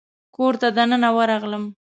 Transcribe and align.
کور 0.35 0.53
ته 0.61 0.67
دننه 0.77 1.09
ورغلم. 1.17 1.63